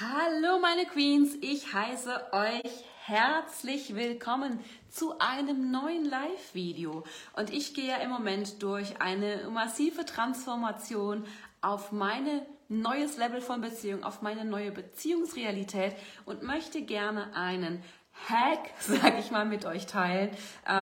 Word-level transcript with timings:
Hallo 0.00 0.60
meine 0.60 0.86
Queens, 0.86 1.34
ich 1.40 1.74
heiße 1.74 2.32
euch 2.32 2.84
herzlich 3.04 3.96
willkommen 3.96 4.60
zu 4.88 5.18
einem 5.18 5.72
neuen 5.72 6.04
Live-Video. 6.04 7.02
Und 7.32 7.52
ich 7.52 7.74
gehe 7.74 7.88
ja 7.88 7.96
im 7.96 8.10
Moment 8.10 8.62
durch 8.62 9.00
eine 9.00 9.50
massive 9.50 10.04
Transformation 10.04 11.24
auf 11.62 11.90
meine 11.90 12.46
neues 12.68 13.16
Level 13.16 13.40
von 13.40 13.60
Beziehung, 13.60 14.04
auf 14.04 14.22
meine 14.22 14.44
neue 14.44 14.70
Beziehungsrealität 14.70 15.96
und 16.26 16.44
möchte 16.44 16.82
gerne 16.82 17.34
einen 17.34 17.82
Hack, 18.28 18.70
sag 18.78 19.18
ich 19.18 19.32
mal, 19.32 19.46
mit 19.46 19.64
euch 19.64 19.86
teilen, 19.86 20.30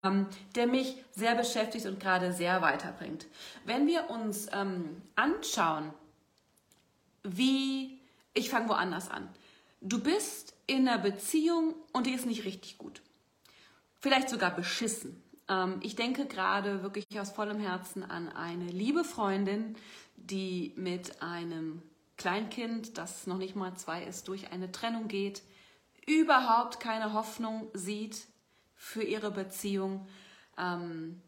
ähm, 0.05 0.27
der 0.57 0.67
mich 0.67 1.03
sehr 1.13 1.35
beschäftigt 1.35 1.87
und 1.87 2.01
gerade 2.01 2.35
sehr 2.35 2.61
weiterbringt. 2.61 3.29
Wenn 3.65 3.87
wir 3.87 4.11
uns 4.11 4.49
ähm, 4.53 5.01
anschauen, 5.15 5.95
wie, 7.23 7.96
ich 8.37 8.51
fange 8.51 8.69
woanders 8.69 9.11
an. 9.11 9.29
Du 9.81 10.01
bist 10.01 10.55
in 10.67 10.89
einer 10.89 10.99
Beziehung 10.99 11.75
und 11.93 12.07
die 12.07 12.13
ist 12.13 12.27
nicht 12.27 12.45
richtig 12.45 12.79
gut. 12.79 13.03
Vielleicht 14.01 14.29
sogar 14.29 14.55
beschissen. 14.55 15.23
Ähm, 15.49 15.81
ich 15.83 15.97
denke 15.97 16.27
gerade 16.27 16.83
wirklich 16.83 17.07
aus 17.19 17.31
vollem 17.31 17.61
Herzen 17.61 18.03
an 18.03 18.29
eine 18.29 18.67
liebe 18.67 19.05
Freundin, 19.05 19.77
die 20.17 20.73
mit 20.77 21.23
einem 21.23 21.83
Kleinkind, 22.17 22.99
das 22.99 23.27
noch 23.27 23.39
nicht 23.39 23.57
mal 23.57 23.75
zwei 23.75 24.03
ist, 24.03 24.29
durch 24.29 24.51
eine 24.53 24.73
Trennung 24.73 25.09
geht, 25.09 25.43
überhaupt 26.07 26.81
keine 26.81 27.13
Hoffnung 27.13 27.69
sieht 27.75 28.27
für 28.75 29.03
ihre 29.03 29.31
Beziehung. 29.31 30.07
Ähm, 30.57 31.21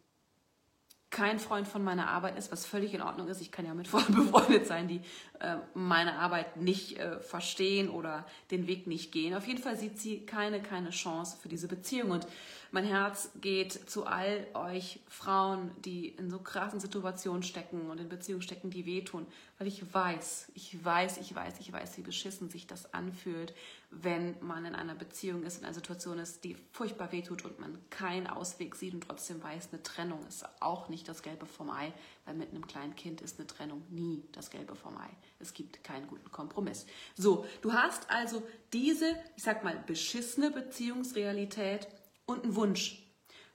kein 1.10 1.38
Freund 1.38 1.66
von 1.66 1.82
meiner 1.82 2.08
Arbeit 2.08 2.38
ist, 2.38 2.52
was 2.52 2.66
völlig 2.66 2.92
in 2.92 3.00
Ordnung 3.00 3.28
ist. 3.28 3.40
Ich 3.40 3.50
kann 3.50 3.64
ja 3.64 3.74
mit 3.74 3.88
Freunden 3.88 4.14
befreundet 4.30 4.66
sein, 4.66 4.88
die 4.88 5.00
äh, 5.40 5.56
meine 5.74 6.14
Arbeit 6.14 6.56
nicht 6.56 6.98
äh, 6.98 7.20
verstehen 7.20 7.88
oder 7.88 8.26
den 8.50 8.66
Weg 8.66 8.86
nicht 8.86 9.10
gehen. 9.12 9.34
Auf 9.34 9.46
jeden 9.46 9.62
Fall 9.62 9.76
sieht 9.76 9.98
sie 9.98 10.26
keine, 10.26 10.60
keine 10.60 10.90
Chance 10.90 11.38
für 11.40 11.48
diese 11.48 11.68
Beziehung. 11.68 12.10
Und 12.10 12.26
mein 12.70 12.84
Herz 12.84 13.30
geht 13.40 13.72
zu 13.72 14.06
all 14.06 14.46
euch 14.54 15.00
Frauen, 15.08 15.70
die 15.84 16.08
in 16.08 16.30
so 16.30 16.38
krassen 16.38 16.80
Situationen 16.80 17.42
stecken 17.42 17.90
und 17.90 17.98
in 17.98 18.08
Beziehungen 18.08 18.42
stecken, 18.42 18.70
die 18.70 18.84
wehtun. 18.84 19.26
Weil 19.58 19.68
ich 19.68 19.92
weiß, 19.92 20.48
ich 20.54 20.84
weiß, 20.84 21.18
ich 21.18 21.34
weiß, 21.34 21.60
ich 21.60 21.72
weiß, 21.72 21.96
wie 21.96 22.02
beschissen 22.02 22.50
sich 22.50 22.66
das 22.66 22.92
anfühlt, 22.92 23.54
wenn 23.90 24.36
man 24.40 24.66
in 24.66 24.74
einer 24.74 24.94
Beziehung 24.94 25.42
ist, 25.44 25.58
in 25.58 25.64
einer 25.64 25.74
Situation 25.74 26.18
ist, 26.18 26.44
die 26.44 26.56
furchtbar 26.72 27.10
wehtut 27.10 27.44
und 27.44 27.58
man 27.58 27.78
keinen 27.90 28.26
Ausweg 28.26 28.74
sieht 28.74 28.92
und 28.92 29.08
trotzdem 29.08 29.42
weiß, 29.42 29.70
eine 29.72 29.82
Trennung 29.82 30.24
ist 30.28 30.44
auch 30.60 30.88
nicht 30.90 31.08
das 31.08 31.22
Gelbe 31.22 31.46
vom 31.46 31.70
Ei, 31.70 31.92
weil 32.26 32.34
mit 32.34 32.50
einem 32.50 32.66
kleinen 32.66 32.94
Kind 32.96 33.22
ist 33.22 33.38
eine 33.38 33.46
Trennung 33.46 33.82
nie 33.88 34.22
das 34.32 34.50
Gelbe 34.50 34.74
vom 34.74 34.96
Ei. 34.98 35.08
Es 35.38 35.54
gibt 35.54 35.82
keinen 35.82 36.06
guten 36.06 36.30
Kompromiss. 36.30 36.86
So, 37.16 37.46
du 37.62 37.72
hast 37.72 38.10
also 38.10 38.42
diese, 38.72 39.16
ich 39.36 39.42
sag 39.42 39.64
mal, 39.64 39.82
beschissene 39.86 40.50
Beziehungsrealität 40.50 41.88
und 42.28 42.44
einen 42.44 42.54
Wunsch, 42.54 43.02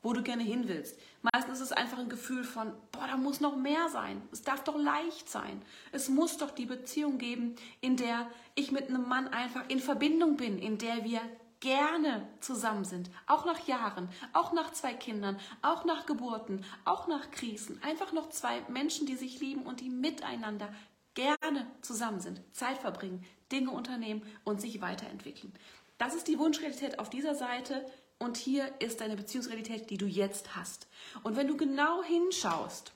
wo 0.02 0.12
du 0.12 0.22
gerne 0.22 0.44
hin 0.44 0.68
willst. 0.68 1.00
Meistens 1.22 1.60
ist 1.60 1.72
es 1.72 1.72
einfach 1.72 2.00
ein 2.00 2.10
Gefühl 2.10 2.44
von, 2.44 2.74
boah, 2.92 3.08
da 3.08 3.16
muss 3.16 3.40
noch 3.40 3.56
mehr 3.56 3.88
sein. 3.90 4.22
Es 4.32 4.42
darf 4.42 4.64
doch 4.64 4.78
leicht 4.78 5.30
sein. 5.30 5.62
Es 5.94 6.10
muss 6.10 6.38
doch 6.38 6.52
die 6.52 6.66
Beziehung 6.66 7.18
geben, 7.18 7.56
in 7.80 7.96
der 7.96 8.28
ich 8.56 8.72
mit 8.72 8.90
einem 8.90 9.08
Mann 9.08 9.30
einfach 9.30 9.64
in 9.70 9.80
Verbindung 9.80 10.36
bin, 10.36 10.58
in 10.60 10.78
der 10.78 11.06
wir 11.06 11.22
gerne 11.62 12.28
zusammen 12.42 12.84
sind, 12.84 13.10
auch 13.26 13.46
nach 13.46 13.66
Jahren, 13.68 14.10
auch 14.34 14.52
nach 14.52 14.74
zwei 14.74 14.94
Kindern, 14.94 15.40
auch 15.62 15.86
nach 15.86 16.06
Geburten, 16.06 16.66
auch 16.84 17.08
nach 17.08 17.32
Krisen. 17.32 17.82
Einfach 17.84 18.12
noch 18.12 18.30
zwei 18.30 18.60
Menschen, 18.68 19.08
die 19.08 19.16
sich 19.16 19.40
lieben 19.40 19.64
und 19.64 19.80
die 19.80 19.90
miteinander 19.90 20.68
gerne 21.14 21.66
zusammen 21.82 22.20
sind, 22.20 22.42
Zeit 22.52 22.80
verbringen, 22.80 23.24
Dinge 23.50 23.72
unternehmen 23.72 24.24
und 24.44 24.60
sich 24.60 24.82
weiterentwickeln. 24.82 25.54
Das 25.98 26.16
ist 26.16 26.28
die 26.28 26.38
Wunschrealität 26.38 27.00
auf 27.00 27.10
dieser 27.10 27.36
Seite 27.36 27.86
und 28.24 28.38
hier 28.38 28.70
ist 28.80 29.02
deine 29.02 29.16
Beziehungsrealität, 29.16 29.90
die 29.90 29.98
du 29.98 30.06
jetzt 30.06 30.56
hast. 30.56 30.88
Und 31.24 31.36
wenn 31.36 31.48
du 31.48 31.58
genau 31.58 32.04
hinschaust, 32.04 32.92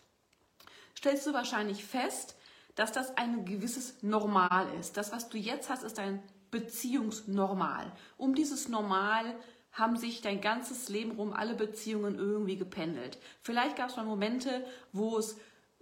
stellst 0.97 1.27
du 1.27 1.33
wahrscheinlich 1.33 1.83
fest, 1.83 2.35
dass 2.75 2.91
das 2.91 3.17
ein 3.17 3.45
gewisses 3.45 4.01
Normal 4.03 4.67
ist. 4.79 4.97
Das, 4.97 5.11
was 5.11 5.29
du 5.29 5.37
jetzt 5.37 5.69
hast, 5.69 5.83
ist 5.83 5.99
ein 5.99 6.21
Beziehungsnormal. 6.51 7.91
Um 8.17 8.35
dieses 8.35 8.69
Normal 8.69 9.35
haben 9.71 9.97
sich 9.97 10.21
dein 10.21 10.41
ganzes 10.41 10.89
Leben 10.89 11.11
rum 11.11 11.33
alle 11.33 11.53
Beziehungen 11.53 12.17
irgendwie 12.17 12.55
gependelt. 12.55 13.19
Vielleicht 13.41 13.75
gab 13.75 13.89
es 13.89 13.95
mal 13.95 14.05
Momente, 14.05 14.65
wo 14.91 15.17
es 15.17 15.37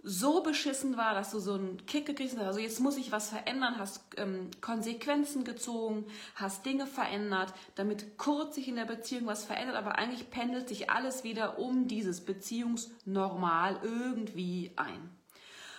so 0.08 0.40
beschissen 0.40 0.96
war, 0.96 1.14
dass 1.14 1.32
du 1.32 1.40
so 1.40 1.54
einen 1.54 1.84
Kick 1.84 2.06
gekriegt 2.06 2.36
hast, 2.36 2.46
also 2.46 2.60
jetzt 2.60 2.78
muss 2.78 2.96
ich 2.96 3.10
was 3.10 3.30
verändern, 3.30 3.74
hast 3.76 4.04
ähm, 4.16 4.50
Konsequenzen 4.60 5.42
gezogen, 5.42 6.06
hast 6.36 6.64
Dinge 6.64 6.86
verändert, 6.86 7.52
damit 7.74 8.16
kurz 8.16 8.54
sich 8.54 8.68
in 8.68 8.76
der 8.76 8.84
Beziehung 8.84 9.26
was 9.26 9.44
verändert, 9.44 9.74
aber 9.74 9.98
eigentlich 9.98 10.30
pendelt 10.30 10.68
sich 10.68 10.90
alles 10.90 11.24
wieder 11.24 11.58
um 11.58 11.88
dieses 11.88 12.20
Beziehungsnormal 12.20 13.80
irgendwie 13.82 14.70
ein. 14.76 15.10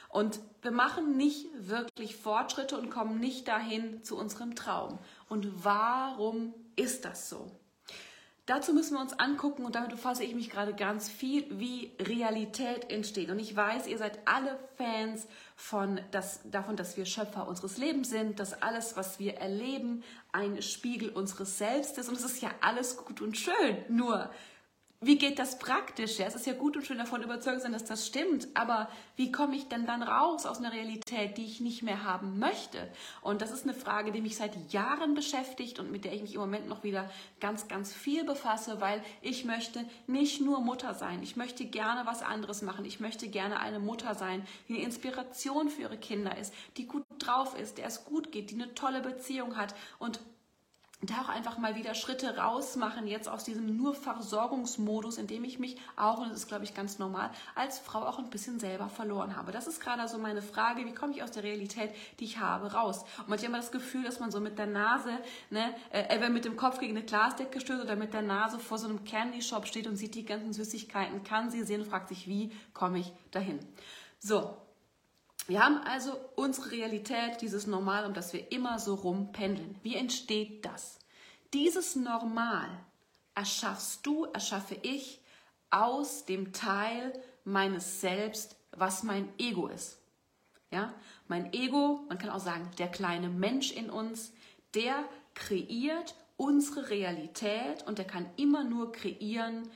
Und 0.09 0.41
wir 0.61 0.71
machen 0.71 1.15
nicht 1.15 1.47
wirklich 1.57 2.17
Fortschritte 2.17 2.77
und 2.77 2.89
kommen 2.89 3.19
nicht 3.19 3.47
dahin 3.47 4.03
zu 4.03 4.17
unserem 4.17 4.55
Traum. 4.55 4.99
Und 5.29 5.63
warum 5.63 6.53
ist 6.75 7.05
das 7.05 7.29
so? 7.29 7.49
Dazu 8.47 8.74
müssen 8.74 8.94
wir 8.94 9.02
uns 9.02 9.19
angucken, 9.19 9.66
und 9.66 9.75
damit 9.75 9.90
befasse 9.90 10.24
ich 10.24 10.34
mich 10.34 10.50
gerade 10.50 10.74
ganz 10.74 11.09
viel, 11.09 11.46
wie 11.59 11.91
Realität 12.00 12.90
entsteht. 12.90 13.30
Und 13.30 13.40
ich 13.40 13.53
weiß, 13.53 13.88
ihr 13.88 13.97
seid 13.97 14.19
alle 14.24 14.58
Fans 14.78 15.28
von 15.58 16.00
das, 16.12 16.40
davon, 16.50 16.78
dass 16.78 16.96
wir 16.96 17.06
Schöpfer 17.06 17.46
unseres 17.46 17.78
Lebens 17.78 18.09
sind, 18.09 18.40
dass 18.40 18.62
alles, 18.62 18.96
was 18.96 19.19
wir 19.19 19.36
erleben, 19.36 20.02
ein 20.31 20.62
Spiegel 20.62 21.09
unseres 21.09 21.57
Selbst 21.57 21.97
ist. 21.97 22.07
Und 22.07 22.16
es 22.16 22.24
ist 22.24 22.41
ja 22.41 22.50
alles 22.62 22.96
gut 22.96 23.19
und 23.19 23.38
schön. 23.38 23.84
Nur 23.90 24.30
wie 25.00 25.19
geht 25.19 25.38
das 25.38 25.59
praktisch? 25.59 26.18
Ja, 26.18 26.25
es 26.25 26.34
ist 26.34 26.47
ja 26.47 26.53
gut 26.53 26.75
und 26.75 26.84
schön 26.84 26.97
davon 26.97 27.22
überzeugt 27.22 27.62
sein, 27.62 27.72
dass 27.72 27.85
das 27.85 28.08
stimmt, 28.08 28.47
aber 28.56 28.90
wie 29.16 29.31
komme 29.31 29.56
ich 29.56 29.68
denn 29.68 29.85
dann 29.85 30.02
raus 30.02 30.47
aus 30.47 30.58
einer 30.58 30.74
Realität, 30.74 31.38
die 31.38 31.46
ich 31.46 31.62
nicht 31.62 31.84
mehr 31.84 32.03
haben 32.03 32.40
möchte? 32.40 32.80
Und 33.22 33.44
das 33.44 33.52
ist 33.52 33.63
eine 33.63 33.75
Frage, 33.75 34.12
die 34.12 34.22
mich 34.22 34.38
seit 34.38 34.74
Jahren 34.74 35.13
beschäftigt 35.13 35.78
und 35.78 35.91
mit 35.91 36.03
der 36.03 36.13
ich 36.13 36.24
mich 36.24 36.34
im 36.34 36.41
Moment 36.41 36.68
noch 36.68 36.84
wieder 36.84 37.12
ganz, 37.40 37.68
ganz 37.68 37.94
viel 37.94 38.24
befasse, 38.24 38.81
weil 38.81 39.03
ich 39.22 39.46
möchte 39.46 39.86
nicht 40.07 40.41
nur 40.41 40.62
Mutter 40.62 40.96
sein. 40.96 41.22
Ich 41.22 41.36
möchte 41.36 41.66
gerne 41.66 42.07
was 42.07 42.24
anderes 42.24 42.63
machen. 42.63 42.84
Ich 42.84 43.00
möchte 43.00 43.28
gerne 43.28 43.59
eine 43.59 43.80
Mutter 43.80 44.16
sein, 44.16 44.47
die 44.68 44.75
eine 44.75 44.84
Inspiration 44.84 45.69
für 45.69 45.84
ihre 45.84 45.97
Kinder 45.97 46.36
ist, 46.40 46.56
die 46.78 46.88
gut 46.88 47.03
drauf 47.19 47.56
ist, 47.59 47.78
der 47.78 47.86
es 47.86 48.03
gut 48.03 48.31
geht, 48.31 48.50
die 48.50 48.56
eine 48.56 48.74
tolle 48.74 49.02
Beziehung 49.02 49.57
hat 49.57 49.75
und 50.00 50.19
da 51.02 51.22
auch 51.22 51.30
einfach 51.30 51.59
mal 51.59 51.75
wieder 51.75 51.94
Schritte 51.94 52.38
rausmachen, 52.38 53.06
jetzt 53.06 53.30
aus 53.30 53.44
diesem 53.44 53.78
nur 53.78 53.94
Versorgungsmodus, 53.94 55.19
in 55.19 55.28
dem 55.28 55.44
ich 55.44 55.59
mich 55.59 55.78
auch, 55.96 56.19
und 56.19 56.30
das 56.30 56.40
ist, 56.40 56.47
glaube 56.47 56.63
ich, 56.63 56.74
ganz 56.74 56.97
normal, 56.97 57.30
als 57.53 57.78
Frau 57.78 58.00
auch 58.00 58.18
ein 58.18 58.31
bisschen 58.31 58.59
selber 58.59 58.90
verloren 58.90 59.36
habe. 59.36 59.52
Das 59.52 59.68
ist 59.68 59.80
gerade 59.80 60.07
so 60.07 60.18
meine 60.18 60.41
Frage, 60.41 60.86
wie 60.86 60.96
komme 60.96 61.13
ich 61.13 61.22
aus 61.22 61.30
der 61.31 61.44
Realität, 61.44 61.91
die 62.19 62.25
ich 62.25 62.40
habe, 62.40 62.74
raus? 62.74 63.06
Und 63.19 63.30
man 63.30 63.38
hat 63.38 63.46
immer 63.46 63.57
das 63.59 63.72
Gefühl, 63.72 64.03
dass 64.03 64.19
man 64.19 64.31
so 64.31 64.40
mit 64.40 64.57
der 64.57 64.66
Nase, 64.66 65.12
ne, 65.52 65.75
äh, 65.91 66.30
mit 66.30 66.46
dem 66.46 66.57
Kopf 66.57 66.80
gegen 66.80 66.97
eine 66.97 67.06
Glasdecke 67.06 67.62
stößt 67.62 67.84
oder 67.84 67.96
mit 67.96 68.13
der 68.13 68.24
Nase 68.24 68.57
vor 68.57 68.80
so 68.80 68.88
einem 68.88 69.03
Candy 69.03 69.44
Shop 69.44 69.68
steht 69.68 69.86
und 69.86 69.97
sieht 69.97 70.16
die 70.16 70.25
ganzen 70.25 70.52
Süßigkeiten, 70.52 71.24
kann 71.24 71.52
sie 71.52 71.63
sehen 71.63 71.81
und 71.81 71.88
fragt 71.88 72.09
sich, 72.09 72.28
wie 72.28 72.52
komme 72.74 73.00
ich 73.00 73.13
dahin? 73.30 73.59
So, 74.19 74.57
wir 75.47 75.63
haben 75.63 75.78
also 75.84 76.19
unsere 76.35 76.72
Realität, 76.72 77.41
dieses 77.41 77.68
Normal, 77.68 78.06
um 78.06 78.13
das 78.13 78.34
wir 78.34 78.52
immer 78.52 78.80
so 78.80 78.96
rumpendeln. 78.96 79.80
Wie 79.81 79.96
entsteht 79.96 80.66
das? 80.66 81.00
Dieses 81.53 81.96
Normal 81.96 82.68
erschaffst 83.34 84.06
du, 84.06 84.25
erschaffe 84.25 84.78
ich 84.81 85.22
aus 85.69 86.25
dem 86.25 86.52
Teil 86.52 87.13
meines 87.46 88.02
Selbst, 88.02 88.57
was 88.72 89.03
mein 89.03 89.30
Ego 89.38 89.68
ist. 89.68 90.00
Ja, 90.69 90.94
mein 91.30 91.53
Ego, 91.53 92.02
man 92.09 92.18
kann 92.18 92.30
auch 92.30 92.41
sagen, 92.41 92.69
der 92.78 92.90
kleine 92.90 93.30
Mensch 93.30 93.72
in 93.72 93.90
uns, 93.90 94.34
der 94.74 95.06
kreiert 95.33 96.13
unsere 96.36 96.89
Realität 96.89 97.83
und 97.88 98.00
der 98.00 98.06
kann 98.06 98.30
immer 98.36 98.66
nur 98.66 98.92
kreieren, 98.92 99.69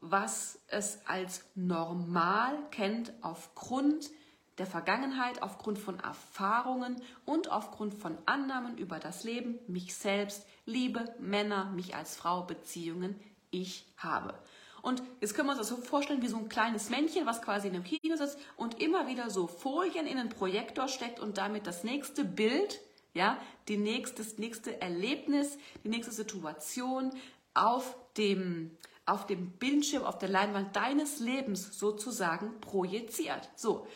was 0.00 0.58
es 0.68 0.98
als 1.06 1.44
normal 1.54 2.58
kennt 2.70 3.12
aufgrund 3.22 4.10
der 4.58 4.66
Vergangenheit, 4.66 5.42
aufgrund 5.42 5.78
von 5.78 5.98
Erfahrungen 6.00 7.00
und 7.24 7.50
aufgrund 7.50 7.94
von 7.94 8.16
Annahmen 8.26 8.78
über 8.78 8.98
das 8.98 9.24
Leben, 9.24 9.58
mich 9.66 9.94
selbst, 9.94 10.46
Liebe, 10.66 11.14
Männer, 11.18 11.66
mich 11.72 11.94
als 11.94 12.16
Frau, 12.16 12.42
Beziehungen, 12.42 13.18
ich 13.50 13.86
habe. 13.96 14.34
Und 14.84 15.02
jetzt 15.20 15.34
können 15.34 15.48
wir 15.48 15.52
uns 15.52 15.60
das 15.60 15.68
so 15.68 15.76
vorstellen 15.78 16.20
wie 16.20 16.28
so 16.28 16.36
ein 16.36 16.50
kleines 16.50 16.90
Männchen, 16.90 17.24
was 17.24 17.40
quasi 17.40 17.68
in 17.68 17.74
einem 17.74 17.84
Kino 17.84 18.16
sitzt 18.16 18.38
und 18.56 18.82
immer 18.82 19.08
wieder 19.08 19.30
so 19.30 19.46
Folien 19.46 20.06
in 20.06 20.18
einen 20.18 20.28
Projektor 20.28 20.88
steckt 20.88 21.20
und 21.20 21.38
damit 21.38 21.66
das 21.66 21.84
nächste 21.84 22.22
Bild, 22.22 22.80
ja, 23.14 23.38
die 23.68 23.78
nächste, 23.78 24.22
das 24.22 24.36
nächste 24.36 24.82
Erlebnis, 24.82 25.56
die 25.84 25.88
nächste 25.88 26.12
Situation 26.12 27.12
auf 27.54 27.96
dem, 28.18 28.76
auf 29.06 29.26
dem 29.26 29.52
Bildschirm, 29.52 30.02
auf 30.02 30.18
der 30.18 30.28
Leinwand 30.28 30.76
deines 30.76 31.18
Lebens 31.18 31.78
sozusagen 31.78 32.60
projiziert. 32.60 33.48
So, 33.56 33.86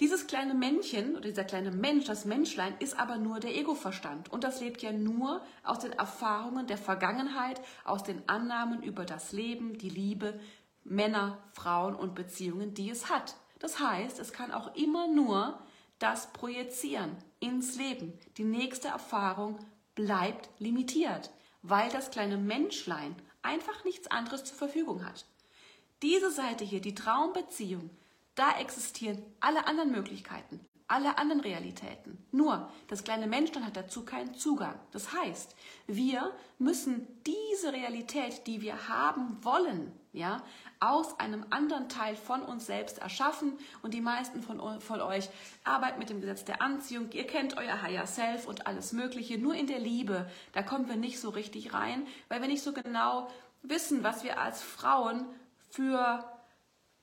Dieses 0.00 0.28
kleine 0.28 0.54
Männchen 0.54 1.16
oder 1.16 1.22
dieser 1.22 1.44
kleine 1.44 1.72
Mensch, 1.72 2.04
das 2.04 2.24
Menschlein, 2.24 2.74
ist 2.78 2.96
aber 2.98 3.16
nur 3.16 3.40
der 3.40 3.56
Ego-Verstand. 3.56 4.30
Und 4.32 4.44
das 4.44 4.60
lebt 4.60 4.80
ja 4.80 4.92
nur 4.92 5.42
aus 5.64 5.80
den 5.80 5.92
Erfahrungen 5.92 6.68
der 6.68 6.78
Vergangenheit, 6.78 7.60
aus 7.84 8.04
den 8.04 8.28
Annahmen 8.28 8.82
über 8.84 9.04
das 9.04 9.32
Leben, 9.32 9.76
die 9.76 9.90
Liebe, 9.90 10.38
Männer, 10.84 11.38
Frauen 11.52 11.96
und 11.96 12.14
Beziehungen, 12.14 12.74
die 12.74 12.90
es 12.90 13.10
hat. 13.10 13.34
Das 13.58 13.80
heißt, 13.80 14.20
es 14.20 14.32
kann 14.32 14.52
auch 14.52 14.76
immer 14.76 15.08
nur 15.08 15.58
das 15.98 16.32
projizieren 16.32 17.16
ins 17.40 17.76
Leben. 17.76 18.12
Die 18.36 18.44
nächste 18.44 18.86
Erfahrung 18.88 19.58
bleibt 19.96 20.48
limitiert, 20.60 21.32
weil 21.62 21.90
das 21.90 22.12
kleine 22.12 22.36
Menschlein 22.36 23.16
einfach 23.42 23.84
nichts 23.84 24.08
anderes 24.08 24.44
zur 24.44 24.56
Verfügung 24.56 25.04
hat. 25.04 25.26
Diese 26.02 26.30
Seite 26.30 26.64
hier, 26.64 26.80
die 26.80 26.94
Traumbeziehung, 26.94 27.90
da 28.38 28.58
existieren 28.58 29.22
alle 29.40 29.66
anderen 29.66 29.90
Möglichkeiten, 29.90 30.60
alle 30.86 31.18
anderen 31.18 31.40
Realitäten. 31.40 32.24
Nur 32.30 32.70
das 32.86 33.02
kleine 33.04 33.26
Menschlein 33.26 33.66
hat 33.66 33.76
dazu 33.76 34.04
keinen 34.04 34.34
Zugang. 34.34 34.78
Das 34.92 35.12
heißt, 35.12 35.56
wir 35.86 36.32
müssen 36.58 37.06
diese 37.26 37.72
Realität, 37.72 38.46
die 38.46 38.60
wir 38.60 38.88
haben 38.88 39.44
wollen, 39.44 39.92
ja, 40.12 40.42
aus 40.80 41.18
einem 41.18 41.44
anderen 41.50 41.88
Teil 41.88 42.14
von 42.14 42.42
uns 42.42 42.66
selbst 42.66 42.98
erschaffen. 42.98 43.58
Und 43.82 43.92
die 43.92 44.00
meisten 44.00 44.40
von, 44.40 44.80
von 44.80 45.00
euch 45.00 45.28
arbeiten 45.64 45.98
mit 45.98 46.08
dem 46.08 46.20
Gesetz 46.20 46.44
der 46.44 46.62
Anziehung. 46.62 47.10
Ihr 47.12 47.26
kennt 47.26 47.56
euer 47.56 47.82
Higher 47.82 48.06
Self 48.06 48.46
und 48.46 48.66
alles 48.66 48.92
Mögliche. 48.92 49.36
Nur 49.36 49.54
in 49.54 49.66
der 49.66 49.80
Liebe, 49.80 50.30
da 50.52 50.62
kommen 50.62 50.88
wir 50.88 50.96
nicht 50.96 51.20
so 51.20 51.30
richtig 51.30 51.74
rein, 51.74 52.06
weil 52.28 52.40
wir 52.40 52.48
nicht 52.48 52.62
so 52.62 52.72
genau 52.72 53.28
wissen, 53.62 54.04
was 54.04 54.22
wir 54.22 54.40
als 54.40 54.62
Frauen 54.62 55.26
für 55.70 56.24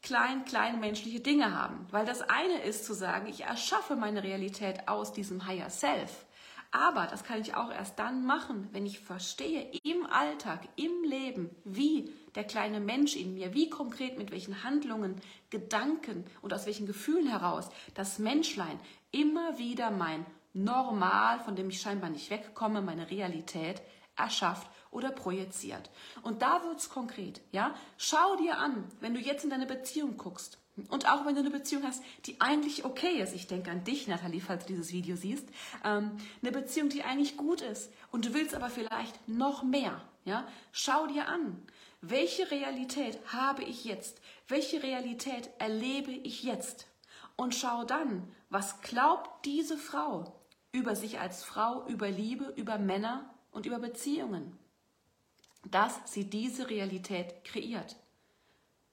klein, 0.06 0.46
klein 0.46 0.80
menschliche 0.80 1.19
Dinge 1.19 1.60
haben. 1.60 1.88
Weil 1.92 2.06
das 2.06 2.22
eine 2.22 2.62
ist 2.62 2.86
zu 2.86 2.94
sagen, 2.94 3.28
ich 3.28 3.42
erschaffe 3.42 3.96
meine 3.96 4.24
Realität 4.24 4.88
aus 4.88 5.12
diesem 5.12 5.46
Higher 5.46 5.69
Self. 5.69 6.25
Aber 6.72 7.07
das 7.07 7.24
kann 7.24 7.42
ich 7.42 7.56
auch 7.56 7.72
erst 7.72 7.98
dann 8.00 8.25
machen, 8.25 8.69
wenn 8.72 8.86
ich 8.86 9.00
verstehe 9.00 9.72
im 9.84 10.06
Alltag, 10.06 10.68
im 10.75 11.04
Leben, 11.04 11.50
wie 11.63 12.12
der 12.36 12.44
kleine 12.44 12.80
Mensch 12.80 13.16
in 13.16 13.34
mir, 13.34 13.54
wie 13.54 13.69
konkret 13.69 14.18
mit 14.18 14.31
welchen 14.31 14.63
Handlungen, 14.63 15.16
Gedanken 15.50 16.25
und 16.42 16.54
aus 16.54 16.66
welchen 16.66 16.86
Gefühlen 16.86 17.28
heraus 17.28 17.69
das 17.94 18.19
Menschlein 18.19 18.80
immer 19.12 19.57
wieder 19.57 19.90
mein 19.90 20.25
Normal, 20.54 21.40
von 21.40 21.56
dem 21.56 21.69
ich 21.69 21.81
scheinbar 21.81 22.10
nicht 22.10 22.30
wegkomme, 22.30 22.81
meine 22.81 23.10
Realität 23.10 23.81
erschafft 24.16 24.68
oder 24.95 25.12
projiziert. 25.12 25.92
Und 26.24 26.42
da 26.42 26.63
wird 26.63 26.80
es 26.80 26.89
konkret. 26.89 27.42
Ja? 27.51 27.75
Schau 27.97 28.38
dir 28.38 28.57
an, 28.57 28.86
wenn 29.01 29.13
du 29.13 29.19
jetzt 29.19 29.44
in 29.44 29.50
deine 29.50 29.65
Beziehung 29.68 30.18
guckst. 30.18 30.57
Und 30.89 31.09
auch 31.09 31.25
wenn 31.25 31.36
du 31.36 31.42
eine 31.42 31.51
Beziehung 31.51 31.83
hast, 31.83 32.03
die 32.25 32.42
eigentlich 32.42 32.83
okay 32.83 33.21
ist, 33.21 33.33
ich 33.33 33.47
denke 33.47 33.71
an 33.71 33.83
dich, 33.86 34.07
Nathalie, 34.07 34.42
falls 34.42 34.65
du 34.65 34.74
dieses 34.74 34.92
Video 34.92 35.15
siehst, 35.15 35.47
ähm, 35.86 36.18
eine 36.42 36.51
Beziehung, 36.51 36.89
die 36.89 37.03
eigentlich 37.03 37.38
gut 37.38 37.62
ist 37.62 37.92
und 38.12 38.25
du 38.25 38.33
willst 38.33 38.56
aber 38.56 38.69
vielleicht 38.69 39.27
noch 39.27 39.63
mehr, 39.63 40.01
ja, 40.25 40.45
schau 40.74 41.07
dir 41.07 41.30
an, 41.30 41.65
welche 42.01 42.51
Realität 42.51 43.18
habe 43.31 43.63
ich 43.63 43.86
jetzt, 43.86 44.19
welche 44.50 44.83
Realität 44.83 45.50
erlebe 45.59 46.12
ich 46.12 46.44
jetzt 46.44 46.88
und 47.38 47.56
schau 47.56 47.86
dann, 47.86 48.27
was 48.50 48.81
glaubt 48.81 49.45
diese 49.45 49.77
Frau 49.77 50.42
über 50.74 50.97
sich 50.97 51.19
als 51.19 51.44
Frau, 51.44 51.88
über 51.88 52.09
Liebe, 52.09 52.53
über 52.57 52.77
Männer 52.77 53.33
und 53.51 53.65
über 53.65 53.80
Beziehungen 53.80 54.59
dass 55.71 56.00
sie 56.06 56.29
diese 56.29 56.69
Realität 56.69 57.44
kreiert. 57.44 57.95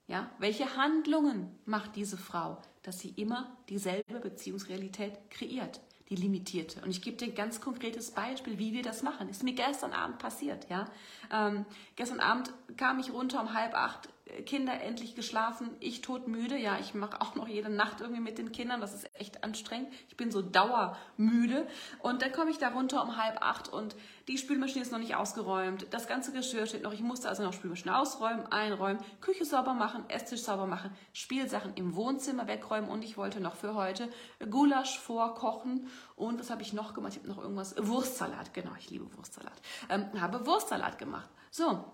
Ja, 0.07 0.31
welche 0.39 0.77
Handlungen 0.77 1.59
macht 1.65 1.97
diese 1.97 2.19
Frau, 2.19 2.61
dass 2.83 2.99
sie 2.99 3.11
immer 3.11 3.57
dieselbe 3.69 4.21
Beziehungsrealität 4.21 5.31
kreiert, 5.31 5.81
die 6.09 6.17
limitierte? 6.17 6.81
Und 6.83 6.91
ich 6.91 7.01
gebe 7.01 7.17
dir 7.17 7.27
ein 7.27 7.35
ganz 7.35 7.61
konkretes 7.61 8.11
Beispiel, 8.11 8.59
wie 8.59 8.73
wir 8.73 8.83
das 8.83 9.03
machen. 9.03 9.29
Ist 9.29 9.43
mir 9.43 9.55
gestern 9.55 9.93
Abend 9.93 10.19
passiert. 10.19 10.69
Ja, 10.69 10.87
ähm, 11.33 11.65
gestern 11.97 12.21
Abend 12.21 12.53
kam 12.77 12.99
ich 12.99 13.13
runter 13.13 13.41
um 13.41 13.55
halb 13.55 13.75
acht 13.75 14.09
Kinder 14.47 14.81
endlich 14.81 15.15
geschlafen, 15.15 15.77
ich 15.81 16.01
todmüde. 16.01 16.57
Ja, 16.57 16.79
ich 16.79 16.95
mache 16.95 17.21
auch 17.21 17.35
noch 17.35 17.49
jede 17.49 17.69
Nacht 17.69 18.01
irgendwie 18.01 18.21
mit 18.21 18.39
den 18.39 18.53
Kindern. 18.53 18.81
Das 18.81 18.95
ist 18.95 19.11
echt 19.19 19.43
anstrengend. 19.43 19.93
Ich 20.09 20.17
bin 20.17 20.31
so 20.31 20.43
dauermüde. 20.43 21.67
Und 21.99 22.23
dann 22.23 22.33
komme 22.33 22.51
ich 22.51 22.59
da 22.59 22.69
runter 22.69 23.03
um 23.03 23.17
halb 23.17 23.43
acht 23.43 23.69
und 23.69 23.97
die 24.29 24.39
Spülmaschine 24.39 24.83
ist 24.83 24.93
noch 24.93 25.01
nicht 25.01 25.17
ausgeräumt. 25.17 25.87
Das 25.91 26.07
ganze 26.07 26.33
Geschirr 26.33 26.67
steht 26.67 26.85
noch. 26.85 26.93
Ich 26.93 27.01
musste 27.01 27.29
also 27.29 27.43
noch 27.43 27.53
Spülmaschine 27.53 27.99
ausräumen, 27.99 28.47
einräumen, 28.47 29.03
Küche 29.21 29.45
sauber 29.45 29.75
machen, 29.75 30.09
Esstisch 30.09 30.43
sauber 30.43 30.67
machen, 30.67 30.97
Spielsachen 31.13 31.75
im 31.75 31.97
Wohnzimmer 31.97 32.47
wegräumen 32.47 32.89
und 32.89 33.03
ich 33.03 33.17
wollte 33.17 33.41
noch 33.41 33.57
für 33.57 33.75
heute 33.75 34.09
Gulasch 34.51 34.99
vorkochen. 34.99 35.89
Und 36.15 36.39
was 36.39 36.51
habe 36.51 36.63
ich 36.63 36.73
noch 36.73 36.95
gemacht? 36.95 37.15
Ich 37.15 37.19
habe 37.19 37.29
noch 37.29 37.43
irgendwas. 37.43 37.75
Wurstsalat, 37.77 38.55
genau. 38.55 38.71
Ich 38.79 38.89
liebe 38.91 39.07
Wurstsalat. 39.17 39.61
Ähm, 39.89 40.09
habe 40.21 40.47
Wurstsalat 40.47 40.99
gemacht. 40.99 41.29
So. 41.51 41.85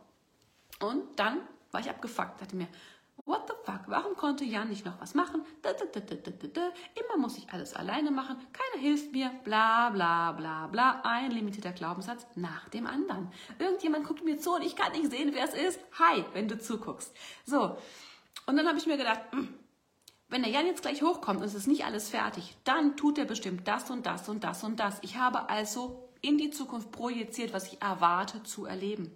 Und 0.81 1.19
dann 1.19 1.41
war 1.71 1.81
ich 1.81 1.91
abgefuckt, 1.91 2.41
dachte 2.41 2.57
mir, 2.57 2.69
what 3.25 3.43
the 3.49 3.55
fuck, 3.65 3.83
warum 3.87 4.17
konnte 4.17 4.45
Jan 4.45 4.69
nicht 4.69 4.87
noch 4.87 5.01
was 5.01 5.15
machen? 5.15 5.43
Da, 5.63 5.73
da, 5.73 6.01
da, 6.01 6.73
Immer 6.95 7.19
muss 7.19 7.37
ich 7.37 7.51
alles 7.51 7.75
alleine 7.75 8.11
machen, 8.11 8.37
keiner 8.53 8.83
hilft 8.83 9.13
mir, 9.13 9.31
bla 9.45 9.91
bla 9.91 10.33
bla 10.33 10.67
bla. 10.67 11.01
Ein 11.05 11.31
limitierter 11.31 11.73
Glaubenssatz 11.73 12.27
nach 12.35 12.69
dem 12.71 12.87
anderen. 12.87 13.31
Irgendjemand 13.59 14.07
guckt 14.07 14.25
mir 14.25 14.39
zu 14.39 14.55
und 14.55 14.63
ich 14.63 14.77
kann 14.77 14.93
nicht 14.93 15.11
sehen, 15.11 15.31
wer 15.35 15.45
es 15.45 15.55
ist. 15.55 15.81
Hi, 15.99 16.25
wenn 16.33 16.49
du 16.49 16.59
zuguckst. 16.59 17.15
So, 17.45 17.77
und 18.47 18.57
dann 18.57 18.67
habe 18.67 18.79
ich 18.79 18.87
mir 18.87 18.97
gedacht, 18.97 19.21
hm, 19.31 19.55
wenn 20.29 20.43
der 20.43 20.53
Jan 20.53 20.67
jetzt 20.67 20.83
gleich 20.83 21.03
hochkommt 21.03 21.41
und 21.41 21.47
es 21.47 21.55
ist 21.55 21.67
nicht 21.67 21.85
alles 21.85 22.11
fertig, 22.11 22.57
dann 22.65 22.97
tut 22.97 23.19
er 23.19 23.25
bestimmt 23.25 23.67
das 23.67 23.91
und 23.91 24.07
das 24.07 24.29
und 24.29 24.45
das 24.45 24.63
und 24.63 24.79
das. 24.79 24.99
Ich 25.03 25.17
habe 25.17 25.49
also 25.49 26.09
in 26.21 26.39
die 26.39 26.51
Zukunft 26.51 26.93
projiziert, 26.93 27.53
was 27.53 27.73
ich 27.73 27.81
erwarte 27.81 28.43
zu 28.43 28.67
erleben. 28.67 29.11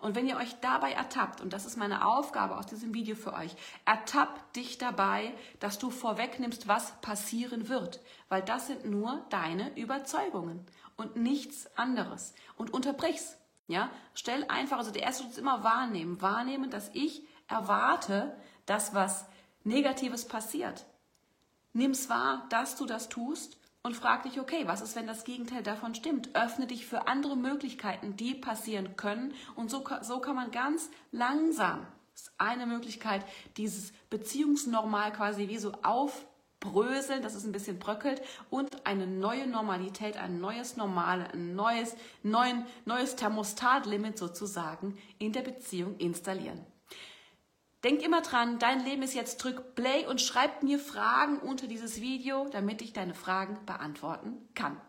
Und 0.00 0.14
wenn 0.14 0.26
ihr 0.26 0.36
euch 0.36 0.54
dabei 0.60 0.92
ertappt, 0.92 1.40
und 1.40 1.52
das 1.52 1.66
ist 1.66 1.76
meine 1.76 2.06
Aufgabe 2.06 2.56
aus 2.56 2.66
diesem 2.66 2.94
Video 2.94 3.16
für 3.16 3.32
euch, 3.32 3.54
ertappt 3.84 4.56
dich 4.56 4.78
dabei, 4.78 5.32
dass 5.60 5.78
du 5.78 5.90
vorwegnimmst, 5.90 6.68
was 6.68 7.00
passieren 7.00 7.68
wird. 7.68 8.00
Weil 8.28 8.42
das 8.42 8.66
sind 8.66 8.84
nur 8.84 9.24
deine 9.30 9.76
Überzeugungen 9.76 10.66
und 10.96 11.16
nichts 11.16 11.68
anderes. 11.76 12.34
Und 12.56 12.72
unterbrich's. 12.72 13.36
Ja, 13.66 13.90
stell 14.14 14.46
einfach, 14.48 14.78
also 14.78 14.90
der 14.90 15.02
erste 15.02 15.22
Schritt 15.24 15.32
ist 15.32 15.38
immer 15.38 15.62
wahrnehmen. 15.62 16.22
Wahrnehmen, 16.22 16.70
dass 16.70 16.90
ich 16.94 17.22
erwarte, 17.48 18.34
dass 18.64 18.94
was 18.94 19.26
Negatives 19.62 20.26
passiert. 20.26 20.86
Nimm's 21.74 22.08
wahr, 22.08 22.46
dass 22.48 22.76
du 22.76 22.86
das 22.86 23.10
tust 23.10 23.58
und 23.88 23.94
frag 23.94 24.22
dich, 24.24 24.38
okay, 24.38 24.64
was 24.66 24.82
ist, 24.82 24.96
wenn 24.96 25.06
das 25.06 25.24
Gegenteil 25.24 25.62
davon 25.62 25.94
stimmt? 25.94 26.28
Öffne 26.34 26.66
dich 26.66 26.84
für 26.84 27.08
andere 27.08 27.38
Möglichkeiten, 27.38 28.16
die 28.16 28.34
passieren 28.34 28.96
können. 28.98 29.32
Und 29.56 29.70
so, 29.70 29.82
so 30.02 30.20
kann 30.20 30.36
man 30.36 30.50
ganz 30.50 30.90
langsam, 31.10 31.86
das 32.12 32.24
ist 32.24 32.32
eine 32.36 32.66
Möglichkeit, 32.66 33.24
dieses 33.56 33.94
Beziehungsnormal 34.10 35.10
quasi 35.14 35.48
wie 35.48 35.56
so 35.56 35.72
aufbröseln, 35.82 37.22
dass 37.22 37.34
es 37.34 37.44
ein 37.44 37.52
bisschen 37.52 37.78
bröckelt 37.78 38.20
und 38.50 38.86
eine 38.86 39.06
neue 39.06 39.46
Normalität, 39.46 40.18
ein 40.18 40.38
neues 40.38 40.76
Normal, 40.76 41.26
ein 41.32 41.56
neues, 41.56 41.96
neuen, 42.22 42.66
neues 42.84 43.16
Thermostatlimit 43.16 44.18
sozusagen 44.18 44.98
in 45.18 45.32
der 45.32 45.40
Beziehung 45.40 45.96
installieren. 45.96 46.60
Denk 47.84 48.02
immer 48.02 48.22
dran, 48.22 48.58
dein 48.58 48.84
Leben 48.84 49.02
ist 49.02 49.14
jetzt, 49.14 49.38
drück 49.38 49.76
Play 49.76 50.04
und 50.06 50.20
schreib 50.20 50.64
mir 50.64 50.80
Fragen 50.80 51.38
unter 51.38 51.68
dieses 51.68 52.00
Video, 52.00 52.48
damit 52.48 52.82
ich 52.82 52.92
deine 52.92 53.14
Fragen 53.14 53.64
beantworten 53.66 54.48
kann. 54.54 54.80